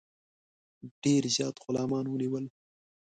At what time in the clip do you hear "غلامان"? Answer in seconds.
1.65-2.05